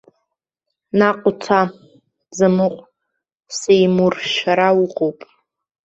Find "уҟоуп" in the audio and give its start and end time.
4.83-5.19